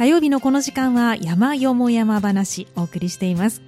[0.00, 3.60] 火曜日のこの時間は山よも山話お送りしています。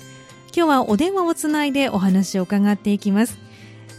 [0.57, 3.37] 今日はお電話をつないでお話を伺っていきます。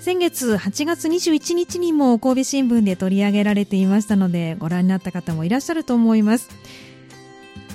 [0.01, 6.49] 先月8月21日にも神戸新聞で取り上げられていましたのでご覧になった方もいらっしゃると思います。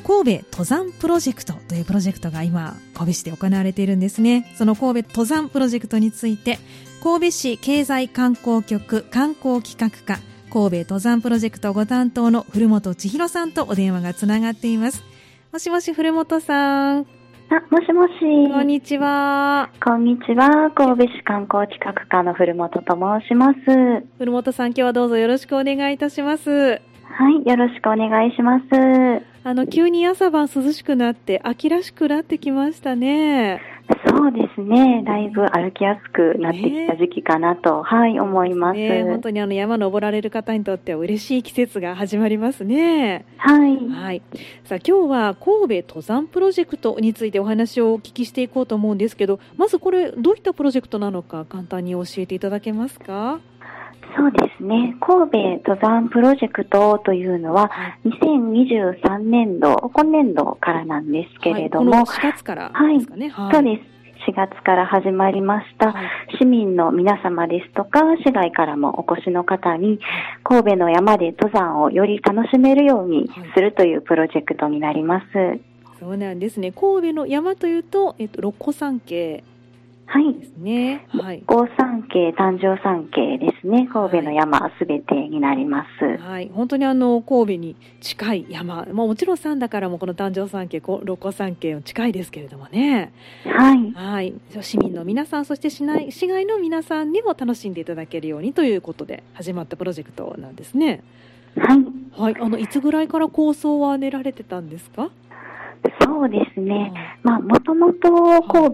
[0.05, 4.53] 神戸登山プロジェクトというプロジェクトが今神戸市で行われているんですね。
[4.59, 6.59] その神戸登山プロジェクトについて
[7.01, 15.05] 神戸市経済観光局観光企画課神戸登山プロジェクトご担当の古本千尋さんとお電話がつながっています
[15.53, 17.07] もしもし古本さん
[17.51, 18.13] あ、もしもし。
[18.53, 19.71] こんにちは。
[19.83, 20.71] こんにちは。
[20.75, 24.07] 神戸市観光企画課の古本と申します。
[24.19, 26.51] 古本さん、今日はどうぞよろしくお願いいたします。
[26.51, 26.79] は
[27.31, 28.65] い、よろしくお願いします。
[29.45, 33.63] あの、急に朝晩涼しくなって、秋らしくなってきましたね。
[34.09, 35.03] そうですね。
[35.05, 38.79] だいぶ歩きやすくなってきた時期かなと、ね、はい、思います。
[38.79, 43.27] ね、本当にあの山登られる方にとっては嬉しい季節が始まりますね。
[43.37, 43.77] はい。
[43.89, 44.23] はい。
[44.65, 53.41] さあ、今日は神戸登山プロジェクトについてお話をお聞きしていこうと思うんですけど、まずこれ、どういったプロジェクトなのか簡単に教えていただけますか？
[54.17, 54.97] そうですね。
[55.01, 57.71] 神戸登山プロジェクトというのは、
[58.07, 63.29] 2023年度、今年度からなんですけれども、はい、4月からですかね。
[63.29, 63.98] はい、そうです。
[64.29, 69.99] 4月から始まりました、はい、市民の皆様ですとか、市外からもお越しの方に、
[70.45, 75.25] 神戸の山で登山をより楽しめるようにするというプロジェクトになります。
[75.99, 76.73] そうなんですね。
[76.73, 79.43] 神戸の山というと、えっと、六甲山系
[80.11, 80.33] はい。
[80.35, 81.07] ですね。
[81.09, 81.43] はい。
[81.47, 83.87] 五三系、誕生三系ですね。
[83.93, 86.17] 神戸の山すべてになります。
[86.23, 86.51] はい。
[86.51, 88.87] 本当にあの、神戸に近い山。
[88.91, 93.13] まあもちろん山だからもこの誕生三系、六甲山系近いですけれどもね。
[93.45, 93.93] はい。
[93.93, 94.35] はい。
[94.63, 101.03] 市民の皆さん、そして市内、市外の皆さんにも楽しんでいただけるようにということで始まったプロジェクトなんですね。
[101.59, 101.85] はい。
[102.19, 102.37] はい。
[102.41, 105.11] あの、いつぐらいから構想は練られてたんですか？
[106.01, 106.93] そうですね。
[107.23, 108.73] まあ、もともと神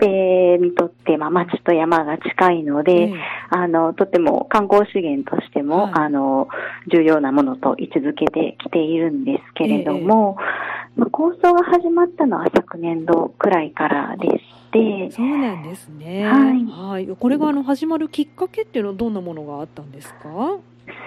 [0.59, 3.13] 戸にとって、まあ、町と山が近いので、
[3.51, 6.49] あの、とても観光資源としても、あの、
[6.93, 10.37] 重要なものと位置づけてきているんですけれども、
[10.97, 16.25] まあ、構想が始まったのは昨年度くらいからでして、そうなんですね。
[16.27, 16.65] はい。
[16.65, 17.07] はい。
[17.09, 20.57] これがあの始まるきっかけっていうのはどんなものがあったんですか？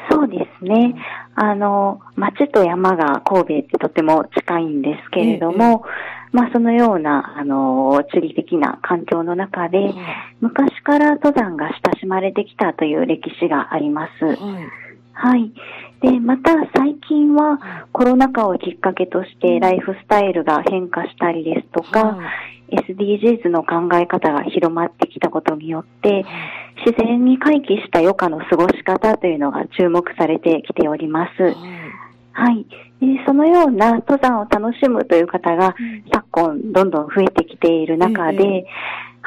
[0.09, 0.95] そうですね。
[1.35, 5.89] あの、町と山が神戸ってとても近いんですけれども、え
[6.33, 9.93] え、まあそのような、あの、地理的な環境の中で、
[10.41, 14.25] 昔から登山が親しまれてきたという歴史があります。
[14.25, 14.37] はい。
[15.19, 15.51] はい。
[16.01, 22.19] で、また最近はコロナ禍をきっかけとしてライフスタイルが変化したりですとか、
[22.71, 26.25] SDGs の考え方が広まってきたことによって、
[26.85, 31.55] 自然に回帰した余暇の過ごし方というのが注目されてきております。
[32.33, 32.65] はい。
[32.99, 35.75] でそのような登山を楽しむという方が、
[36.13, 38.65] 昨今どんどん増えてきている中で、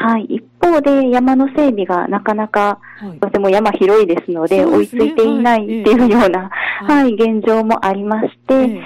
[0.01, 0.25] はい。
[0.25, 2.81] 一方で山の整備がなかなか、
[3.21, 8.81] とても山広いですので、追いついていないっていうような、はい、現状もありまして、で、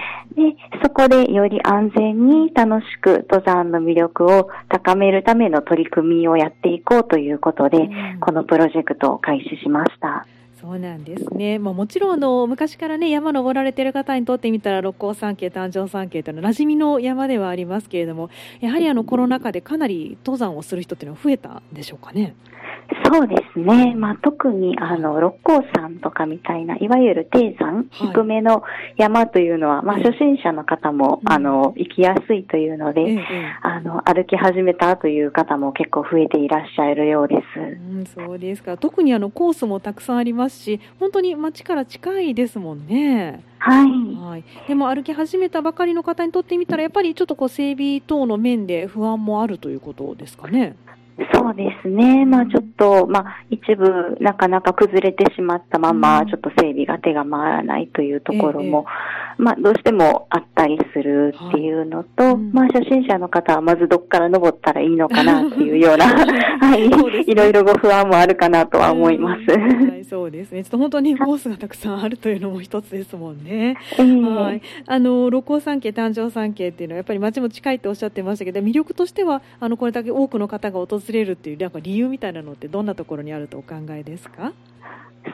[0.83, 7.89] そこでより安全に楽しく登山の魅力を高めるための取り組みをやっていこうということで、
[8.21, 10.27] このプロジェクトを開始しました。
[10.61, 22.35] そうなんですね、まあ、もちろんあの昔からね山登られている方にとってみたら六甲山系、誕生山系というのは馴染みの山ではありますけれどもやはりあのコロナ禍でかなり登山をする人というのは増えたんでしょうかね？
[23.13, 23.95] そうですね。
[23.95, 28.63] まあ、特に、あの、六甲山とかみたいな、いわゆる低山、低めの
[28.97, 33.25] 山というのは、まあ、初心者の方も、あの、行きやすいというので、
[33.63, 37.61] あの、歩き始めたという方も結構増えていらっしゃるようです。
[37.61, 38.77] うん、そうですか。
[38.77, 43.43] 特にあの、コースもたくさんありますし、本当に街から近いですもんね。
[43.59, 43.89] はい。
[44.17, 44.45] はい。
[44.69, 50.77] でも歩き始めたばかりの方にとってみたら、やっぱりちょっとこう整備等の面で不安もあるということですかね。
[51.33, 52.27] そうですね。
[52.27, 58.87] まあちょっと、まあ一部なかなか崩れてしまったまま、ちょっと整備が手が回らないというところも、
[59.39, 66.07] まあどうしてもあったりするっていうのと、まあ初心者の方はまずどっから登ったらいいのかなっていうような、
[66.59, 69.57] はい、いろいろご不安もあるかなとは思います。
[69.57, 70.65] はい、そうですね。
[70.65, 73.77] ちょっと本当にコースがたくさんあるというのも一つですもんね。
[73.97, 74.63] はい。
[74.87, 84.53] あの、六甲山系、誕生山系っていうのはやっぱり街も近いっておっしゃってましたけど、魅力としては、あの、これだけ多くの方が訪れるっていうなんか理由みたいなのってどんなところにあるとお考えですか？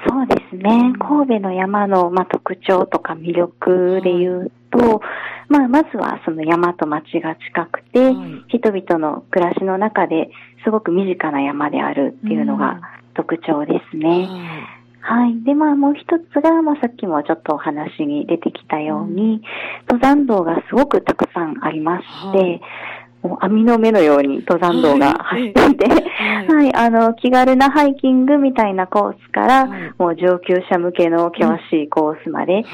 [0.08, 0.93] そうですね。
[1.00, 5.00] 神戸の山の、まあ、特徴とか魅力で言うと、はい、
[5.49, 8.14] まあ、まずはその山と町が近くて、はい、
[8.49, 10.31] 人々の暮らしの中で
[10.64, 12.81] すごく身近な山であるっていうのが
[13.14, 14.28] 特徴ですね。
[15.00, 15.43] はい。
[15.43, 19.43] で、まあもう一つが、まあさっきもちょっとお話に出てきたように、うん、
[19.88, 22.61] 登山道がすごくたくさんありまして、はい
[23.22, 26.00] もう網の目のように登山道が走っていて、は
[26.43, 32.64] い、はい、あの、気軽なハイキングみたいなコースから、はい、もう上級者向けの険しいコースまで、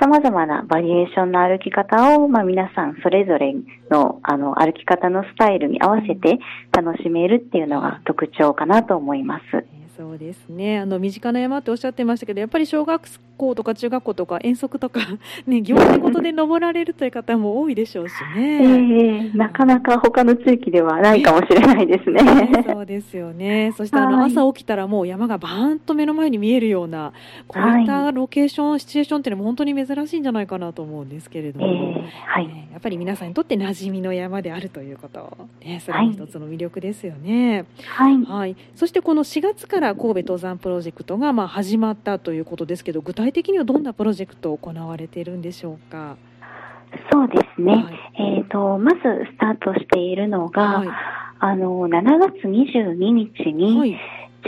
[0.00, 3.54] 様々なバリエーションの歩き方を、まあ皆さんそれぞれ
[3.90, 6.38] の、あの、歩き方のスタイルに合わせて
[6.72, 9.75] 楽しめるっていうのが特徴かなと思います。
[9.96, 10.78] そうですね。
[10.78, 13.02] あの身近な山っておっしゃってましたけどやっぱり小学
[13.36, 15.00] 校とか中学校とか遠足とか、
[15.46, 22.20] ね、行事ごとで登られるという方も多いでしょうしね、えー、なかなか他の地域ではないかもしれないですね。
[22.66, 23.72] そうですよね。
[23.76, 27.12] そしてあの、朝起きたらもう山がバーンと目の前に見えるような
[27.46, 37.64] こういったロケーション、はい、シチュエーションっていうのも本当に珍しいんじゃないかなと思うんですけれども、えー、はい、やっぱり皆さんにとって馴染みの山であるということ、ね、それも一つの魅力ですよね。
[37.86, 46.16] はい、はい、そしてこの4月から神戸登山プロジェクトがまあ始まったということですけど具体的にはどんなプロジェクトを行われているんでしょうか？
[47.12, 47.72] そうですね。
[47.72, 50.88] はい、えっ、ー、と、まずスタートしているのが、はい、
[51.40, 53.98] あの、7月22日に、はい、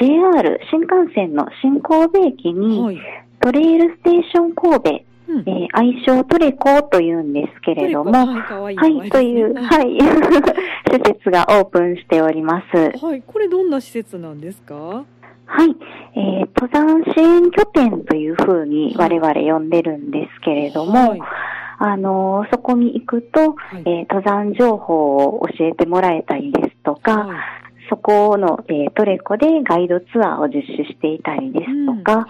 [0.01, 3.01] JR 新幹線の新神戸駅に、
[3.41, 9.99] トレイルステーション神戸うん、えー、愛称トレコというんですけれども、はい、はい、という、はい、
[10.91, 13.05] 施設がオープンしております。
[13.05, 15.05] はい、これどんな施設なんですか？
[15.49, 15.75] はい。
[16.15, 21.21] えー、登山支援拠点というふうに我々呼んでるんですけれども、はい、
[21.79, 27.39] あのー、そこに行くと、はい、えー、登山情報を教えてもらえたりですとか、はい、
[27.89, 32.27] そこの、えトレコでガイドツアーを実施していたりですとか、うん、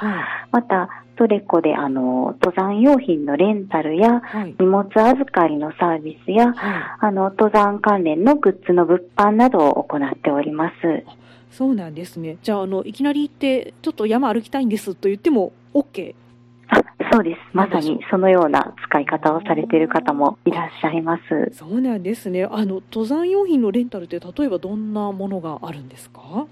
[0.53, 4.23] また、トレコであの登山用品のレンタルや、
[4.61, 6.55] 荷物預かりのサービスや、
[7.01, 11.05] あの登山関連のグッズの物販などを行っております。
[11.51, 12.37] そうなんですね。
[12.43, 16.15] じゃあ、あの、いきなり行って、ちょっと山歩きたいんですと言っても OK?
[16.69, 17.41] あそうです。
[17.53, 21.23] まさにそのような使い方をされている方もいらっしゃいます。
[21.53, 22.45] そうなんですね。
[22.45, 26.47] あの、登山用品のレンタルって、例えばどんなものがあるんですか？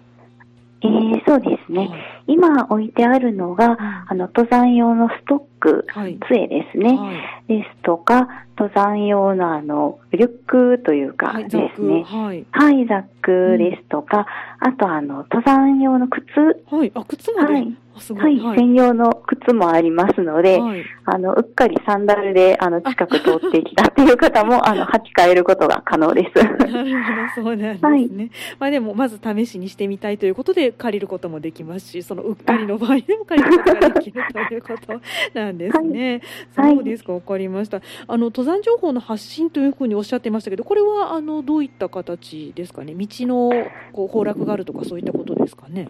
[0.83, 7.13] えー、そうですね、はい、今置いてあるのが、あの登山用のストック、はい、杖ですね、は
[7.49, 8.29] い、ですとか、
[8.59, 14.26] 登山用のあのリュックというかですね、はい、はい、ザックですとか、
[14.62, 16.25] うん、あとあの登山用の靴、
[16.70, 17.76] はい、あ靴まで、はい。
[17.96, 26.44] はい、専用の靴もありますので、はい、あの、うっかりサンダルで、あの、近く通ってきたっていう方も、 あの、履き替えることが可能です。
[26.44, 27.88] なるほど、そうなんですね。
[27.88, 35.00] はい、まあでも、まず試しにしてみたいということで、借りることもできますし、そのうっかりの場合でも借りることができるということ
[35.32, 36.20] なんですね。
[36.55, 37.81] はい、そうですか、わかりました。
[38.06, 42.94] あの、登山情報の発信というふうにおっしゃってましたけど、これは、あの、どういった形ですかね？
[42.94, 43.51] 道の、
[43.93, 45.87] こう、崩落があるとか、そういったことですかね。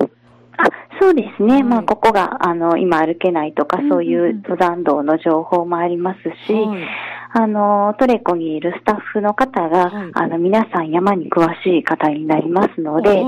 [0.58, 0.64] あ、
[1.00, 1.54] そうですね。
[1.54, 6.88] はい、まあ、ここが、あの、今歩けないとか、そういう登山道の情報もありますし、はい、
[7.32, 13.24] あの、トレコにいるスタッフの方が、はい、あの、皆さん山に詳しい方になりますので、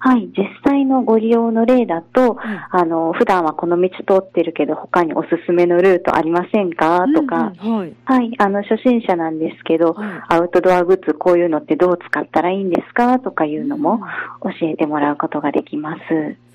[0.00, 2.36] はい、実際のご利用の例だと、
[2.70, 7.06] あの、普段はこの道通ってるけど、他におすすめのルートありませんか？
[7.14, 13.18] とか、うんうん、はい、はい、あの、初心者なんですけど、はい、アウトドアグッズこういうのってどう使ったらいいんですか？
[13.18, 14.00] とかいうのも
[14.42, 16.00] 教えてもらうことができます。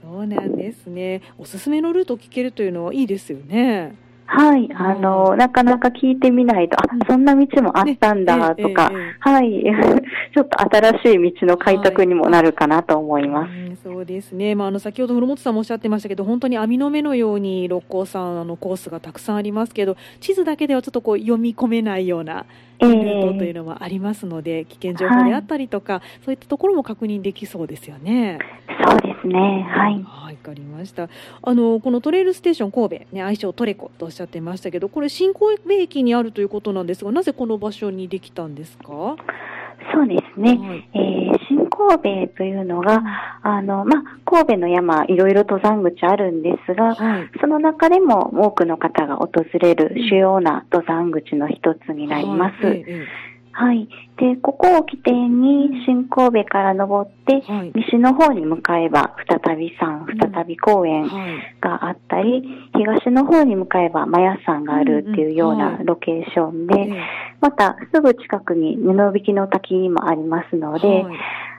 [0.02, 1.22] そうなんですね。
[1.38, 3.96] おすすめのルートを聞けるというのはいいですよね。
[4.26, 9.64] はい、あの、なかなか聞いてみないと、あ、そんな道もあったんだとか、ねえー、はい、
[10.34, 13.52] ちょっと新しい道の開拓にもなるかなと思います。
[13.52, 14.56] はい、そうですね。
[14.56, 22.46] まあ、あの、先ほど古本さんもおっしゃってましたけど、本当に網の目のように六甲山あのコースがたくさんありますけど、地図だけではちょっとこう読み込めないような
[22.80, 28.40] ルートというのもありますので、えー、危険情報であったりとか、はい、そういったところも確認できそうですよね。
[28.86, 29.66] そうですね。
[29.70, 29.94] はい。
[30.04, 31.10] はい、わかりました。
[31.42, 39.16] あの、このトレイルステーション神戸、ね、愛称トレコとおっしゃってましたけど、これ新神戸駅にあるということなんですが、なぜこの場所にできたんですか？
[39.94, 40.58] そうですね。
[40.58, 43.04] はい、えー、新神戸というのが、
[43.42, 52.66] あの、まあ、神戸の山、いろいろ登山口あるんですが、はい、その中でも多くの方が訪れる主要な登山口の一つになります。
[52.66, 52.86] はい
[53.54, 53.88] はい。
[54.18, 61.08] で、ここを起点に新神戸から登って、はい、西の方に向かえば再び山、再び公園
[61.62, 66.94] があったり、うんはい、東の方に向かえばマヤ山があるっていうようなロケーションで、
[67.42, 71.06] またすぐ近くに布引の滝もありますので、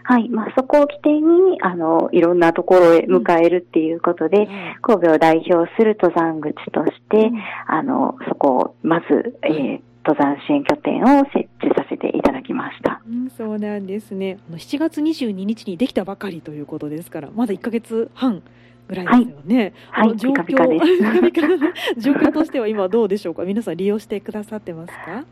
[0.06, 0.28] はい。
[0.28, 4.46] まあ、そこを起点に、あの、いろんなところへ迎えるっていうことで、うん、
[4.82, 13.00] 神戸を代表する登山口として、うん、あの、そこを、まず、えー、登山支援拠点を設置させていただきました。
[13.08, 14.38] うん、そうなんですね。
[14.50, 18.42] 7月22日にできたばかりということですから、まだ1ヶ月半
[18.88, 19.72] ぐらいですよね。
[19.90, 21.48] はい、あの状況ピカピカです ピカ
[21.96, 23.44] 状況としては今どうでしょうか？
[23.44, 25.24] 皆さん利用してくださってますか？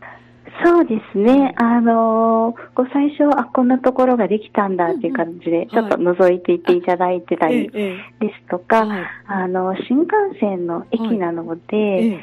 [0.64, 1.54] そうですね。
[1.56, 10.10] あのーこう最初、あ、こんなところができたんだっていう感じで、ちょっと覗いていっていただいてたりえですとか、はいあの、新幹
[10.40, 12.20] 線の駅なので、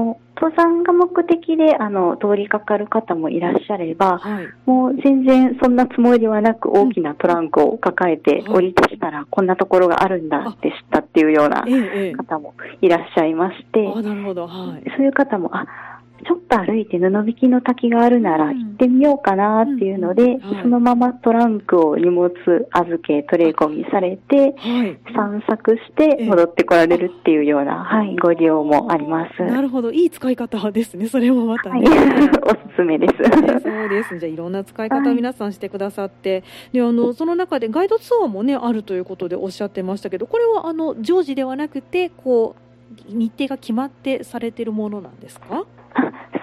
[0.00, 4.48] う登山が目的で、あの、通りかかる方もいらっしゃれば、はい。
[4.66, 11.64] もう全然そんなつもりはなく大きなトランクを抱えてはい降りてきたらこんなところがあるんだって知ったっていうような
[12.16, 13.84] 方もいらっしゃいまして。
[14.96, 15.66] そういう方も、あ、
[16.24, 22.30] ちょっと歩いて布引きの滝があるならうん行ってみようかなっていうので、うんうんはいそのままトランクを荷物
[22.70, 24.98] 預け、トレー込みされて、はい。
[25.14, 29.42] 散策して戻ってこられるっていうような、はい、ご利用もあります。
[29.42, 29.90] なるほど。
[29.90, 31.08] いい使い方ですね。
[31.08, 31.88] それもまたはいね。
[32.46, 33.22] おすすめです。
[33.22, 34.18] ね そうです。
[34.18, 42.62] じゃあいろんな使い方皆さんしてくださって、であのその中でガイドツアーもねあるということでおっしゃってましたけど、これはあの常時ではなくてこう
[43.08, 45.64] 日程が決まってされているものなんですか？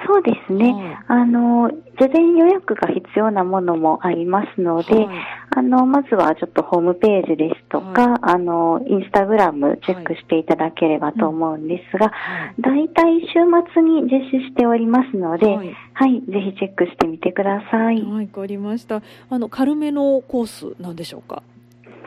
[0.09, 0.73] あそうですね。
[0.73, 5.07] はいあの、事前予約が必要なものもありますので、はい
[5.55, 13.33] あの、まずはちょっとホームページですとか、はあの、インスタグラムチェックしていただければと思うんですが、はい大体週
[13.73, 18.01] 末に実施しておりますので、はいはい、ぜひチェックしてみてください。
[18.03, 19.01] はい、わかりました。
[19.29, 21.43] あの軽めのコースなんでしょうか？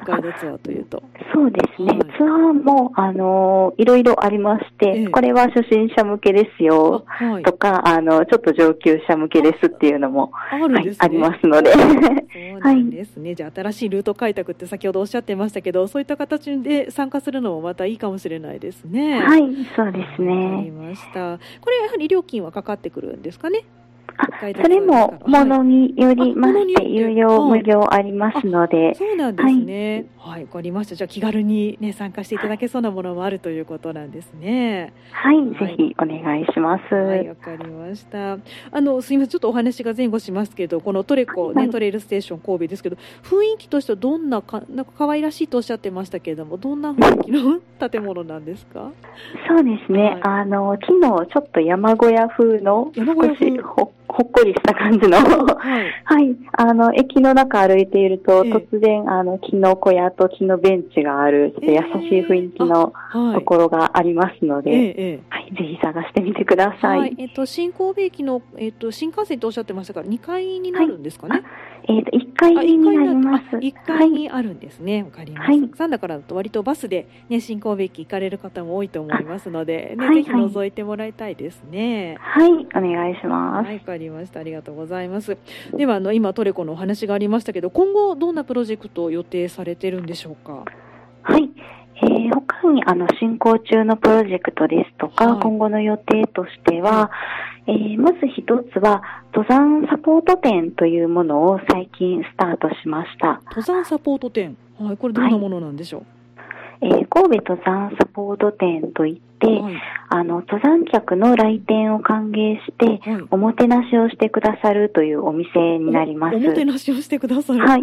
[0.05, 1.03] ガイドツアーというと。
[1.35, 1.89] そうですね。
[1.89, 7.43] はいツアーも、あの、いろいろありまして、ええこれは初心者向けですよ、あはい。
[7.43, 10.75] とか、あの、ちょっと上級者向けですっていうのも、あね。
[10.75, 11.73] はい、ありますので。
[11.73, 13.35] そうですね。
[13.35, 19.21] じゃあ新しいルート開拓って先ほどおっしゃってましたけど、そういった形で参加するのもまたいいかもしれないですね。
[19.21, 19.41] はい、
[19.75, 20.71] そうですわかりね。
[20.71, 21.39] ました。
[21.61, 23.65] これやはり料金はかかってくるんですかね？
[24.41, 30.07] それも、ものによりまして、有料、はい無料ありますので、そうなんですね。
[30.17, 30.95] はい、わ、かりました。
[30.95, 34.93] じゃあ気軽にね参加していただけそうなものもあるということなんですね。
[35.11, 36.95] はい、はいぜひお願いします。
[36.95, 38.39] はい、わかりました。
[38.71, 47.61] あのすみません、ちょっとお話が前後しますけど、このトレコね、はいトレイルステーション神戸ですけど、雰囲気としてはどんなかなんか可愛らしいとおっしゃってましたけれども、どんな雰囲気の
[47.91, 48.91] 建物なんですか？
[49.49, 53.03] そうですね、はいあの、昨日ちょっと山小屋風の、少
[53.35, 55.93] しほほっこりした感じの、はい。
[56.05, 56.37] はい。
[56.53, 63.35] あの、駅の中歩いていると、ええ突然、あの、木の小屋と木のベンチがある、ちょっと優しい雰囲気のはい。
[63.35, 65.21] ところがありますので。
[65.31, 65.43] はい。
[65.55, 66.99] ぜひ探してみてください。
[66.99, 71.43] はい、えっと新神戸駅のえっと新幹線とおっしゃってましたから2階になるんですかね？
[71.89, 73.57] えっ、と、1階になります。
[73.57, 75.03] 1階にあるんですね。
[75.03, 75.53] わ、かりました。
[75.53, 82.17] はいサンダからだと割とバスでね新神戸駅行かれる方も多いと思いますので、ね、はいぜひ覗いてもらいたいですね。
[82.21, 82.53] はい。
[82.53, 83.67] お願いします。
[83.67, 84.41] はい、わかりました。
[84.41, 85.37] ありがとうございます。
[85.77, 90.65] ではあの今トレコのお話がありましたけど、今後どんなプロジェクトを予定されてるんでしょうか？
[91.23, 91.51] はい。
[92.03, 97.11] えー他にあの進行中のプロジェクトですとか、はい今後の予定としては、
[97.67, 99.03] えーまず一つは
[99.35, 103.41] 登山サポート展というものを最近スタートしました。
[103.47, 104.57] 登山サポート展。
[104.79, 106.05] はい、これどんなものなんでしょ
[106.81, 109.21] えー神戸登山サポート展といっ。
[109.47, 109.83] はい。
[110.15, 113.25] あの登山客の来店を歓迎して、はい。
[113.31, 116.37] おもてなしをしてくださるというお店になります。
[116.37, 117.61] おもてなしをしてくださる。
[117.61, 117.83] はい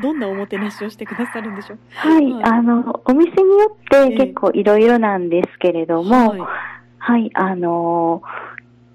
[0.00, 1.78] どんなおもてなしをしてくださるんでしょう？
[1.94, 6.40] はい、はいあの、お店によって結構いろいろなんですけれども、はい
[6.98, 8.22] はい、あの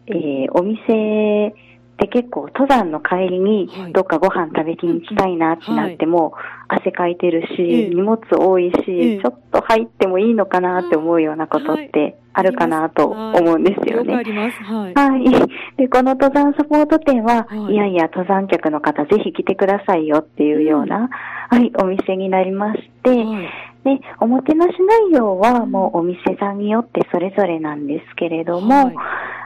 [0.08, 1.54] ーえーお店
[2.02, 3.94] って結構登山の帰りにはい。
[3.94, 6.34] どっかご飯食べに行きたいなってなっても、
[6.68, 7.90] 汗かいてるし、ええ。
[7.90, 9.22] 荷物多いし、ええ。
[9.22, 14.16] ちょっと入ってもいいのかなって思うようなことってあるかなと思うんですよね。
[14.16, 14.94] はい。
[14.94, 15.78] はい。
[15.78, 17.74] で、この登山サポート店は、はい。
[17.74, 21.10] い、やいや、登山客の方ぜひ来てくださいよっていうような、
[21.50, 23.50] はい、お店になりまして、はい。
[23.84, 28.96] で、おもてなし内容はもうお店さんによってそれぞれなんですけれども、はい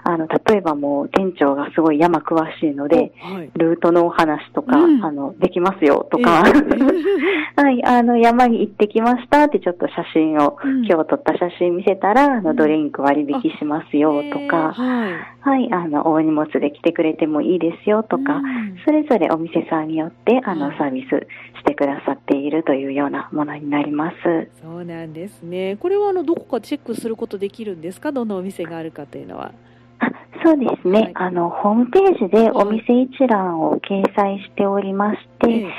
[0.08, 3.50] あの、例えばもう店長がすごい山詳しいので、はい。
[3.56, 6.52] ルートのお話とか、うんあの、できますよとか、え
[7.62, 15.14] はい、あの、山に行ってきましたってちょっと写真を、うん今日撮った写真見せたら、あの、うんドリンク割引しますよとか、はい。
[15.42, 24.16] はい、あの、大荷物で来てくれてもいいですよとか、うんそれぞれお店さんによって、あのは、いサービスしてくださっているというようなものになります。
[24.62, 25.78] そうなんですね。
[25.80, 28.12] これはあのどこかチェックすることできるんですか？
[28.12, 29.52] どんなお店があるかというのは。
[30.00, 30.12] あ
[30.44, 31.12] そうですね、はい。
[31.16, 35.74] あの、ホームページでお店一覧を掲載しておりまして、ええ。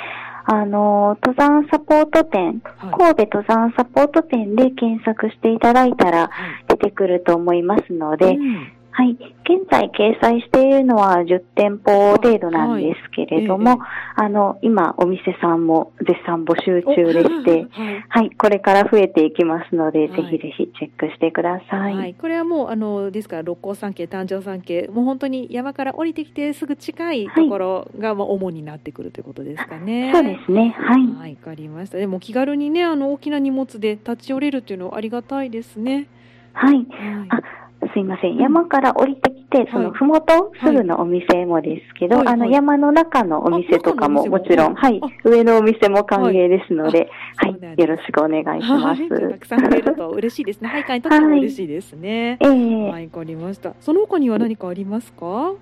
[0.49, 3.15] あの、登山サポート店、はい。
[3.15, 6.65] 神戸登山サポート店で検索していただいたらはい。
[6.69, 9.11] 出てくると思いますので、うんはい。
[9.11, 18.31] 現在掲載しているのは10店舗程度なんですけれども、はいえあの、今お店さんも絶賛募集中でして、はいはい。
[18.31, 21.95] これから増えていきますので、はいぜひぜひチェックしてください。
[21.95, 30.11] はい、これはもうあのですから六甲山系、誕生山系、もう本当に山から降りてきてすぐ近いところがまあ主になってくるということですかね。
[30.15, 30.75] そうですね。
[30.79, 31.07] はい。
[31.19, 31.99] はい、わかりました。
[31.99, 36.09] でも気軽にね、あの大きな荷物で立ち寄れるっていうのはありがたいですね。
[36.55, 36.77] はい。
[36.77, 36.87] はい
[37.29, 37.66] あ
[37.97, 38.37] すいません。
[38.37, 45.09] 山から降りてきて、そのふもとすぐのお店もですけど、はいはいあの山の中のお店とかもももちろん、はいあ。
[45.25, 47.81] 上のお店も歓迎ですので、あはい。
[47.81, 50.69] よろしくお願いしまはい、たくさん増えると嬉しいですね。
[50.69, 52.39] 配下にとっても嬉しいですね。
[52.43, 52.47] す。
[52.47, 53.73] ええはい、わかりました。
[53.81, 55.55] その他には何かありますか？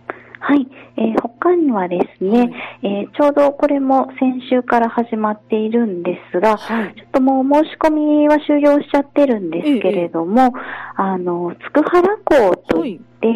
[0.47, 0.67] はい。
[0.97, 2.51] えー他にはですね、はい
[2.83, 7.91] えーちょうどこれも先週から始まっているんですが、はいちょっともう申し込
[8.23, 10.53] みは終了しちゃってるんですけれども、
[10.97, 13.29] あの、つくはら港といって、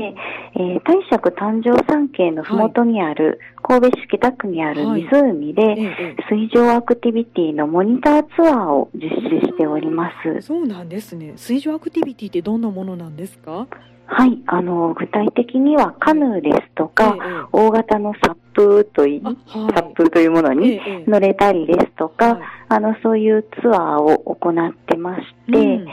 [0.55, 10.41] えー大釈誕生山系のふもとにある、神戸市北区にある湖で、えええ水上アクティビティのモニターツアーを実施しておりますえ。
[10.41, 11.33] そうなんですね。
[11.37, 13.67] 水上アクティビティってどんなものなんですか？
[14.11, 14.39] はい。
[14.47, 16.68] あの、具体的にはカヌーですと
[16.99, 19.37] か、ええ大型のサップといい、あ、はい。
[19.75, 22.43] サップというものに乗れたりですとか、はい。
[22.69, 25.87] あの、そういうツアーを行ってまして、うん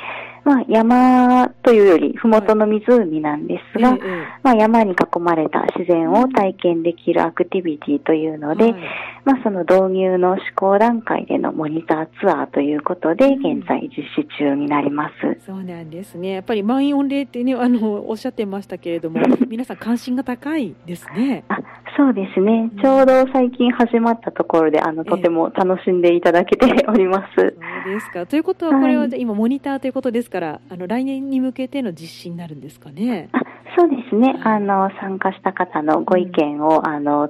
[0.46, 8.76] まあ、山というより、ふもとの湖なんですが、えええまあ、山に囲まれた自然を体験できるアクティビティというので、はい
[9.26, 15.46] まあ、その導入の試行段階でのモニターツアーということで、うん現在実施中になります。
[15.46, 16.32] そうなんですね。
[16.32, 21.44] やっぱり満員御礼ってね、あのおっしゃってましたけれども、 皆さん関心が高いですね。
[21.48, 21.58] あ
[21.98, 22.82] そうですねうん。
[22.82, 27.56] ちょうど最近始まったところで、あの、ええとても楽しんでいただけております。
[27.86, 28.26] ですか？
[28.26, 33.30] ということは、これは今モニターということですから、あの来年に向けての実施になるんですかね？
[33.32, 33.40] あ
[33.78, 34.34] そうですね。
[34.42, 37.30] はいあの、参加した方のご意見を、あの、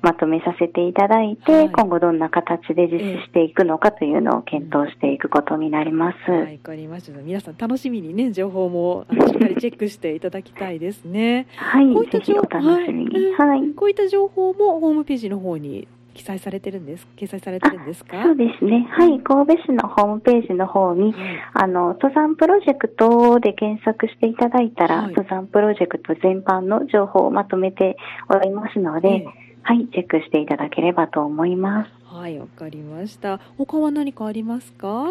[0.00, 6.30] まとめさせていただいて、はい今後どんな形で実施していくのかというのを検討していくことになります。
[6.30, 7.20] はい、わかりました。
[7.20, 11.48] 皆さん楽しみにね、情報もしっかりチェックしていただきたいですね。
[11.56, 13.32] はい、こういった情ぜひお楽しみに。
[13.34, 13.70] ははい。
[13.74, 17.06] こういった情報もホームページの方に記載されてるんです。
[17.16, 18.22] 掲載されてるんですか？
[18.22, 18.86] そうですね。
[18.90, 21.22] はい、神戸市のホームページの方に、はい
[21.54, 27.96] あの、登山プロジェクトで検索していただいたら、はい登山プロジェクト全般の情報をまとめて
[28.28, 29.26] おりますので、ええ
[29.62, 31.90] はい、チェックしていただければと思います。
[32.14, 33.40] はい、わかりました。
[33.58, 35.06] 他は何かありますか？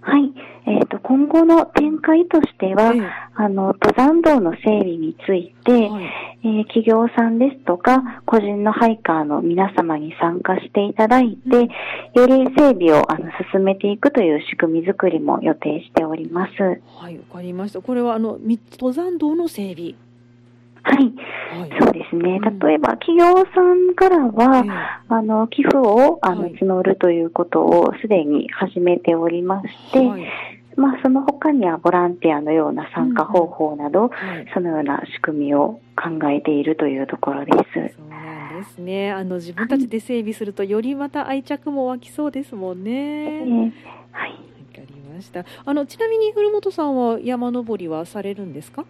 [0.00, 0.32] はい。
[0.66, 3.02] えっ、と、今後の展開としては、ええ
[3.34, 6.04] あの、登山道の整備について、はい
[6.42, 11.56] えー企業さんですとか、個人のハイカーの皆様に参加していただいて、
[12.18, 16.80] より整備をあの進めていくという仕組み作りも予定しております。
[16.96, 17.82] はい、わかりました。
[17.82, 19.94] これはあのみ登山道の整備。
[20.82, 20.96] はい。
[21.60, 21.70] はい。
[21.80, 22.40] そうですね。
[22.42, 24.68] うん例えば、企業さんからは、え
[25.08, 30.24] あの、寄付を、あの、はい募るということをすでに始めておりまして、はい
[30.76, 34.08] まあ、その他にはボランティアのような参加方法など、は
[34.40, 37.56] いそのような仕組みを考えているというところです。
[37.96, 39.10] そうなんですね。
[39.10, 42.90] あの自分たちで整備するとよりまた愛着も湧きそうですもんね。
[42.92, 43.72] えー
[44.12, 44.30] はい。
[44.30, 45.44] わかりました。
[45.64, 48.84] あのちなみに古本さんは山登りはされるんですか？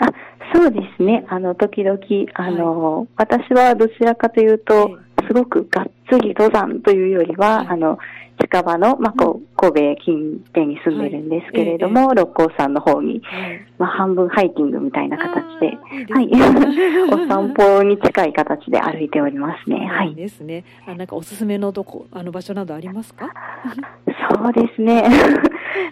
[0.00, 0.12] あ、
[0.56, 1.24] そうですね。
[1.28, 1.98] あの、時々、
[2.34, 7.98] あの、私はどちらかというと、すごくがっつり登山というよりは、はいあの、
[8.38, 13.66] 近場の、まあ、こう神戸近辺に住んでるんですけれども、六甲山の方に、はい。
[13.78, 19.86] まあ、半分ハイキングみたいな形で、いいはいですね お散歩に近い形で歩いておりますね。
[19.90, 20.14] はい。
[20.14, 20.64] ですね。
[20.86, 23.32] あなんかおすすめのどこあの場所などありますか？
[24.30, 25.02] そうですね。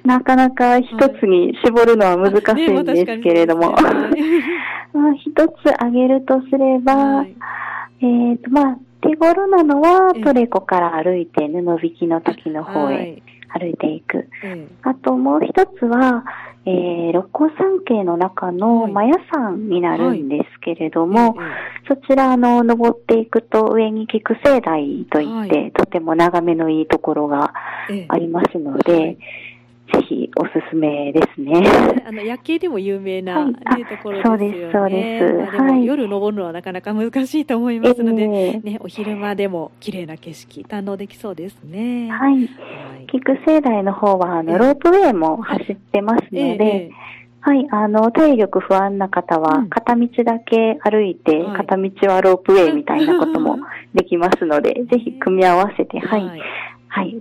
[0.05, 0.87] なかなか一
[1.21, 3.83] つに絞るのは難しいんですけれども、ね
[4.93, 7.35] まあ 一つ挙げるとすれば、はい。
[8.01, 10.23] えっ、と、まあ、手頃なのはええ。
[10.23, 13.23] トレコから歩いて布引きの滝の方へはい。
[13.57, 14.29] 歩いていく。
[14.43, 16.25] えあともう一つは、
[16.67, 18.93] えー、六甲山系の中のはい。
[18.93, 25.73] マヤ山になるんですけれどえも、えそちら、あの、登っていくと上に菊生台といって、はい。
[25.73, 27.53] とても眺めのいいところが
[28.09, 29.19] ありますので、はい
[29.95, 31.63] ぜひおすすめですね。
[32.07, 33.85] あの夜景でも有名な、はい。
[33.87, 34.73] ところですよね。
[34.73, 35.57] そうですそうです。
[35.59, 42.07] まあ夜登るのはなかなか難しいと思いますので、えね、お昼間でも綺麗な景色堪能できそうですね。
[42.07, 42.33] えはい。
[42.33, 42.49] はい。
[43.07, 44.59] 菊生台の方は、あの、ええ。
[44.59, 46.91] ロープウェイも走ってますので、ええ。
[47.41, 51.57] はい、あの、体力不安な方はうん、片道だけ歩いて、はい。
[51.59, 53.59] 片道はロープウェイみたいなことも
[53.93, 56.41] できますので、ぜひ組み合わせて、はい、はい、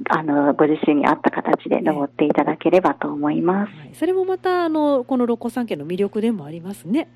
[0.09, 3.73] あの、ご自身に合った形で登っていただければと思います。
[3.79, 7.09] はい、それもまた、あの、この六甲山系の魅力でもありますね。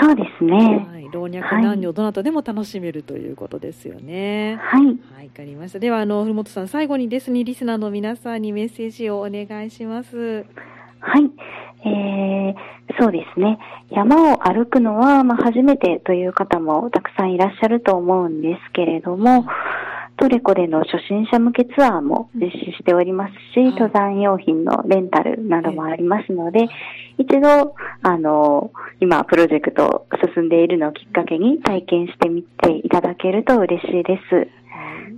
[0.00, 0.86] そうですね。
[0.90, 4.56] はい、老若男女どなたでも楽しめるということですよね。
[4.60, 4.86] はい。
[5.14, 5.78] はい、わかりました。
[5.78, 10.44] では、あの、古本さん、最後にですね、リスナーの皆さんにメッセージをお願いします。
[11.00, 11.30] はい。
[11.86, 12.54] えー、
[12.98, 13.58] そうですね。
[13.90, 19.44] 山を歩くのは、まあ、初めてという方もたくさんいらっしゃると思うんですけれども、
[20.16, 26.68] トレコでの初心者向けツアーも実施しておりますし、はい、登山用品のレンタルなどもありますので、
[27.18, 34.64] 一度、あの、今プロジェクト進んでいるのをきっかけに体験してみていただけると嬉しいです。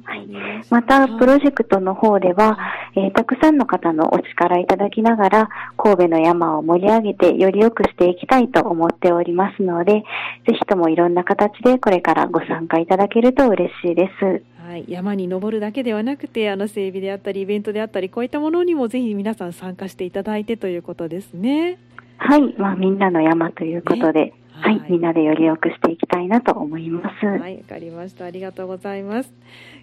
[0.06, 0.28] はい。
[0.70, 2.56] また、プロジェクトの方では、
[2.94, 10.04] えー、たくさんの方のお力いただきながら、神戸の山を盛り上げてより良くしていきたいと思っておりますので、
[10.46, 14.55] ぜひともいろんな形でこれからご参加いただけると嬉しいです。
[14.76, 21.78] はい、山に登るだけではなくてあの整備であったりイベントであったりこういったものにもぜひ皆さん参加していただいてということですね。
[22.18, 27.26] はい、まあ、みんなの山ということで、ね、はい、みんなでより良くしていきたいなと思います。
[27.26, 28.24] はい、わかりました。
[28.24, 29.32] ありがとうございます。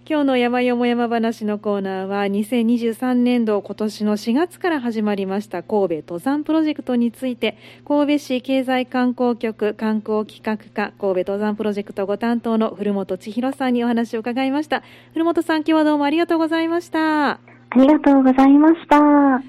[0.09, 7.57] 今日の山よも山話のコーナーは、2023年度今年の4月から始まりました神戸登山プロジェクトについて、
[7.87, 14.83] 神戸市経済観光局観光企画課神戸登山プロジェクトご担当の古本千尋さんにお話を伺いました。
[15.13, 17.31] 古本さん、今日はどうもありがとうございました。
[17.31, 17.39] あ
[17.75, 19.41] りがとうございました。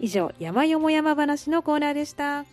[0.00, 2.44] 以上、山よも山話のコーナーでした。